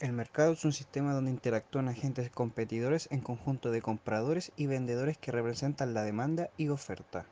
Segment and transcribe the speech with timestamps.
[0.00, 5.18] El mercado es un sistema donde interactúan agentes competidores en conjunto de compradores y vendedores
[5.18, 7.26] que representan la demanda y oferta.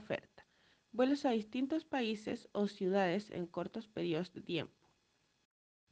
[0.00, 0.44] Oferta.
[0.90, 4.74] Vuelos a distintos países o ciudades en cortos periodos de tiempo.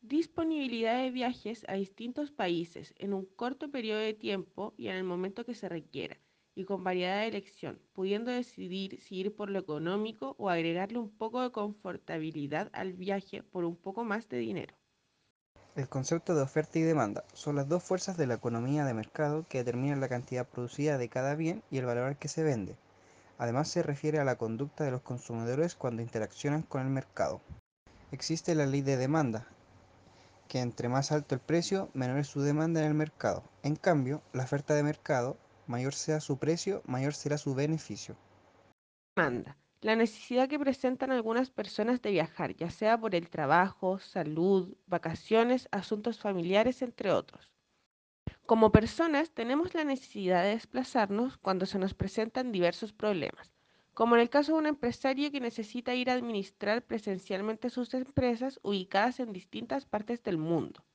[0.02, 5.04] Disponibilidad de viajes a distintos países en un corto periodo de tiempo y en el
[5.04, 6.18] momento que se requiera,
[6.56, 11.16] y con variedad de elección, pudiendo decidir si ir por lo económico o agregarle un
[11.16, 14.74] poco de confortabilidad al viaje por un poco más de dinero.
[15.76, 19.44] El concepto de oferta y demanda son las dos fuerzas de la economía de mercado
[19.46, 22.78] que determinan la cantidad producida de cada bien y el valor al que se vende.
[23.36, 27.42] Además se refiere a la conducta de los consumidores cuando interaccionan con el mercado.
[28.10, 29.46] Existe la ley de demanda,
[30.48, 33.42] que entre más alto el precio, menor es su demanda en el mercado.
[33.62, 38.16] En cambio, la oferta de mercado, mayor sea su precio, mayor será su beneficio.
[39.82, 45.68] La necesidad que presentan algunas personas de viajar, ya sea por el trabajo, salud, vacaciones,
[45.70, 47.52] asuntos familiares, entre otros.
[48.46, 53.52] Como personas tenemos la necesidad de desplazarnos cuando se nos presentan diversos problemas,
[53.92, 58.58] como en el caso de un empresario que necesita ir a administrar presencialmente sus empresas
[58.62, 60.86] ubicadas en distintas partes del mundo,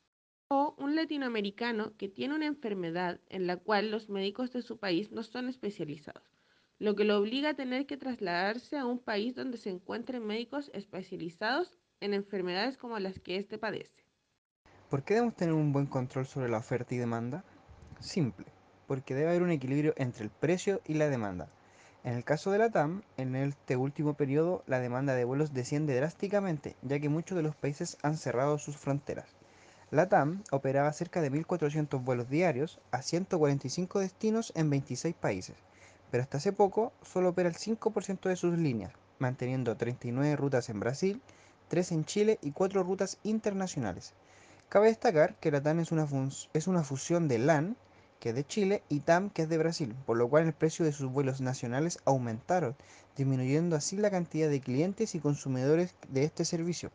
[0.48, 5.12] o un latinoamericano que tiene una enfermedad en la cual los médicos de su país
[5.12, 6.24] no son especializados
[6.82, 10.72] lo que lo obliga a tener que trasladarse a un país donde se encuentren médicos
[10.74, 14.04] especializados en enfermedades como las que éste padece.
[14.90, 17.44] ¿Por qué debemos tener un buen control sobre la oferta y demanda?
[18.00, 18.48] Simple,
[18.88, 21.50] porque debe haber un equilibrio entre el precio y la demanda.
[22.04, 25.96] En el caso de la TAM, en este último periodo la demanda de vuelos desciende
[25.96, 29.36] drásticamente, ya que muchos de los países han cerrado sus fronteras.
[29.92, 35.58] La TAM operaba cerca de 1.400 vuelos diarios a 145 destinos en 26 países
[36.12, 40.80] pero hasta hace poco solo opera el 5% de sus líneas, manteniendo 39 rutas en
[40.80, 41.22] Brasil,
[41.70, 44.14] 3 en Chile y 4 rutas internacionales.
[44.68, 46.08] Cabe destacar que la TAM es una,
[46.54, 47.78] es una fusión de LAN,
[48.20, 50.86] que es de Chile, y TAM, que es de Brasil, por lo cual el precio
[50.86, 52.76] de sus vuelos nacionales aumentaron,
[53.16, 56.92] disminuyendo así la cantidad de clientes y consumidores de este servicio,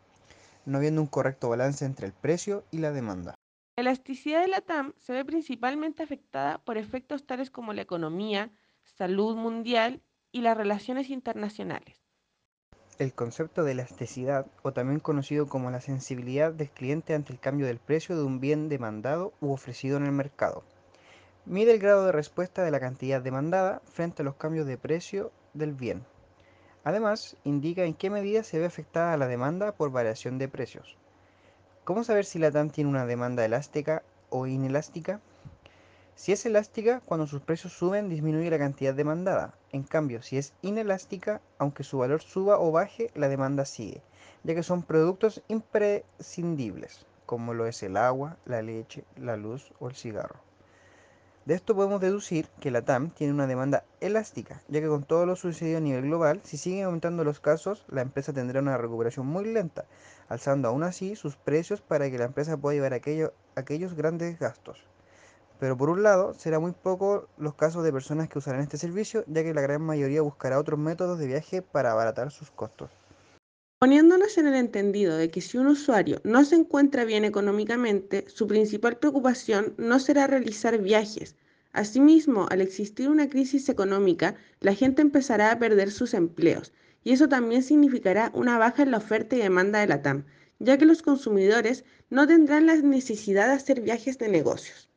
[0.65, 3.35] no habiendo un correcto balance entre el precio y la demanda.
[3.75, 8.51] La elasticidad de la TAM se ve principalmente afectada por efectos tales como la economía,
[8.95, 12.01] salud mundial y las relaciones internacionales.
[12.99, 17.67] El concepto de elasticidad, o también conocido como la sensibilidad del cliente ante el cambio
[17.67, 20.63] del precio de un bien demandado u ofrecido en el mercado,
[21.45, 25.31] mide el grado de respuesta de la cantidad demandada frente a los cambios de precio
[25.53, 26.03] del bien.
[26.83, 30.97] Además, indica en qué medida se ve afectada la demanda por variación de precios.
[31.83, 35.21] ¿Cómo saber si la TAM tiene una demanda elástica o inelástica?
[36.17, 39.53] Si es elástica, cuando sus precios suben disminuye la cantidad demandada.
[39.71, 44.01] En cambio, si es inelástica, aunque su valor suba o baje, la demanda sigue,
[44.43, 49.89] ya que son productos imprescindibles, como lo es el agua, la leche, la luz o
[49.89, 50.39] el cigarro.
[51.45, 55.27] De esto podemos deducir que la TAM tiene una demanda elástica, ya que con todo
[55.27, 59.27] lo sucedido a nivel global, si siguen aumentando los casos, la empresa tendrá una recuperación
[59.27, 59.85] muy lenta,
[60.29, 62.95] alzando aún así sus precios para que la empresa pueda llevar
[63.55, 64.83] aquellos grandes gastos.
[65.59, 69.23] Pero por un lado, será muy poco los casos de personas que usarán este servicio,
[69.27, 72.91] ya que la gran mayoría buscará otros métodos de viaje para abaratar sus costos.
[73.79, 78.47] Poniéndonos en el entendido de que si un usuario no se encuentra bien económicamente, su
[78.47, 81.35] principal preocupación no será realizar viajes.
[81.73, 87.29] Asimismo, al existir una crisis económica, la gente empezará a perder sus empleos, y eso
[87.29, 90.25] también significará una baja en la oferta y demanda de la TAM,
[90.57, 94.89] ya que los consumidores no tendrán la necesidad de hacer viajes de negocios.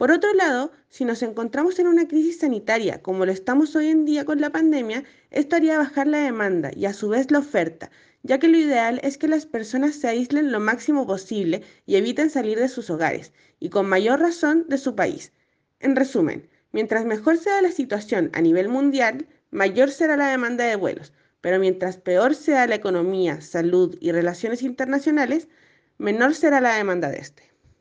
[0.00, 4.06] Por otro lado, si nos encontramos en una crisis sanitaria como lo estamos hoy en
[4.06, 7.90] día con la pandemia, esto haría bajar la demanda y a su vez la oferta,
[8.22, 12.30] ya que lo ideal es que las personas se aíslen lo máximo posible y eviten
[12.30, 15.34] salir de sus hogares, y con mayor razón de su país.
[15.80, 20.76] En resumen, mientras mejor sea la situación a nivel mundial, mayor será la demanda de
[20.76, 21.12] vuelos,
[21.42, 25.48] pero mientras peor sea la economía, salud y relaciones internacionales,
[25.98, 27.49] menor será la demanda de este.